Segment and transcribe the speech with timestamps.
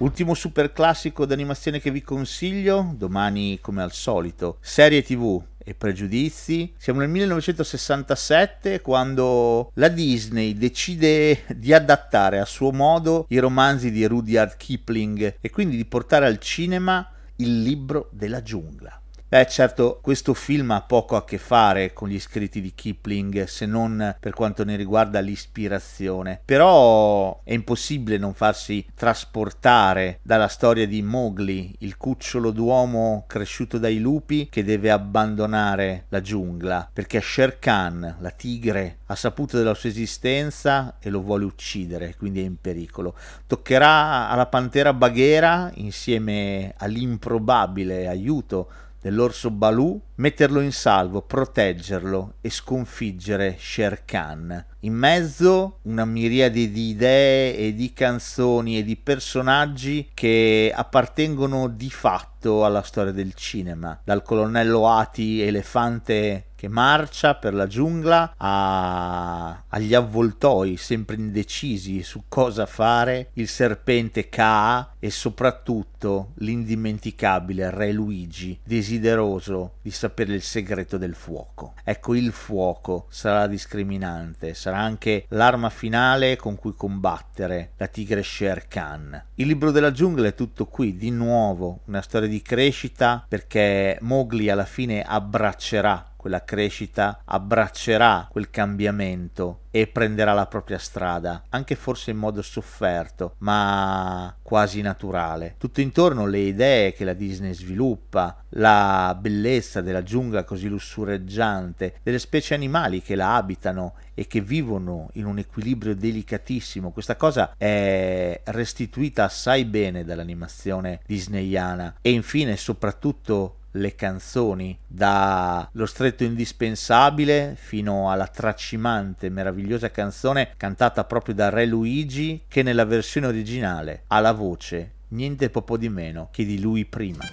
[0.00, 6.72] Ultimo super classico d'animazione che vi consiglio, domani come al solito, serie tv e pregiudizi.
[6.78, 14.06] Siamo nel 1967 quando la Disney decide di adattare a suo modo i romanzi di
[14.06, 17.06] Rudyard Kipling e quindi di portare al cinema
[17.36, 18.98] il libro della giungla.
[19.30, 23.64] Beh, certo, questo film ha poco a che fare con gli scritti di Kipling, se
[23.64, 26.40] non per quanto ne riguarda l'ispirazione.
[26.44, 34.00] Però è impossibile non farsi trasportare dalla storia di Mowgli, il cucciolo d'uomo cresciuto dai
[34.00, 39.90] lupi che deve abbandonare la giungla, perché Sher Khan, la tigre, ha saputo della sua
[39.90, 43.14] esistenza e lo vuole uccidere, quindi è in pericolo.
[43.46, 53.56] Toccherà alla pantera Baghera, insieme all'improbabile aiuto dell'orso Balù, metterlo in salvo, proteggerlo e sconfiggere
[53.58, 54.66] Sher Khan.
[54.80, 61.90] In mezzo una miriade di idee e di canzoni e di personaggi che appartengono di
[61.90, 69.64] fatto alla storia del cinema, dal colonnello Ati elefante che marcia per la giungla a...
[69.68, 78.60] agli avvoltoi sempre indecisi su cosa fare, il serpente Kaa e soprattutto l'indimenticabile Re Luigi,
[78.62, 81.74] desideroso di sapere il segreto del fuoco.
[81.82, 88.22] Ecco, il fuoco sarà la discriminante, sarà anche l'arma finale con cui combattere la tigre
[88.22, 89.24] Sher Khan.
[89.36, 94.50] Il libro della giungla è tutto qui, di nuovo, una storia di crescita perché Mowgli
[94.50, 102.10] alla fine abbraccerà quella crescita, abbraccerà quel cambiamento e prenderà la propria strada, anche forse
[102.10, 105.54] in modo sofferto, ma quasi naturale.
[105.58, 112.18] Tutto intorno le idee che la Disney sviluppa, la bellezza della giungla così lussureggiante, delle
[112.18, 116.90] specie animali che la abitano e che vivono in un equilibrio delicatissimo.
[116.90, 126.24] Questa cosa è restituita assai bene dall'animazione disneyana e infine soprattutto le canzoni, dallo stretto
[126.24, 134.04] indispensabile fino alla tracimante, meravigliosa canzone cantata proprio da Re Luigi che nella versione originale
[134.08, 137.24] ha la voce niente poco di meno che di lui prima.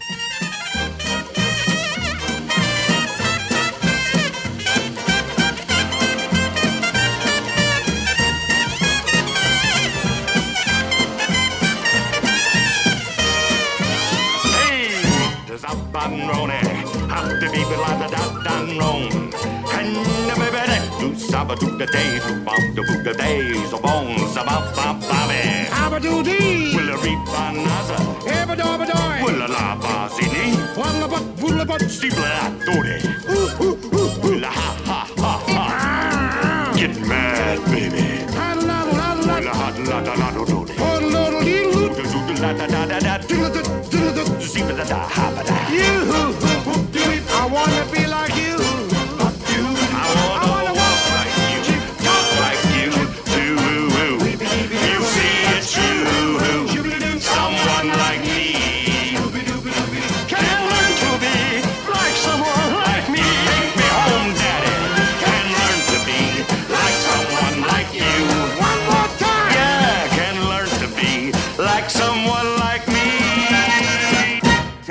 [15.57, 16.49] is up and roan.
[17.09, 19.31] Have to be belated out and roan.
[19.71, 22.23] Can you maybe that do sabadoo the days?
[22.25, 25.43] About do, book the days of bones about Bob Bobby.
[26.05, 26.75] do, dee.
[26.75, 28.01] Will a reap another?
[28.61, 28.67] do,
[29.25, 30.45] Will a la bazini?
[30.79, 32.31] Wanga but, will a but, stibla
[32.65, 32.99] dore.
[32.99, 34.09] do, ooh, ooh, ooh.
[34.23, 36.73] Will a ha, ha, ha, ha.
[36.75, 38.05] Get mad, baby.
[38.37, 39.53] Hot la la la la.
[39.61, 40.45] Hot la la la la.
[40.81, 43.06] Hot la la la la.
[47.29, 48.46] I wanna be like you.